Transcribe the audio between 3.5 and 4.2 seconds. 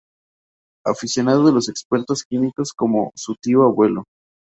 abuelo.